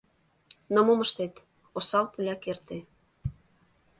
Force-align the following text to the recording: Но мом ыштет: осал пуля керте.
Но 0.73 0.79
мом 0.85 0.99
ыштет: 1.05 1.33
осал 1.77 2.05
пуля 2.13 2.35
керте. 2.43 2.77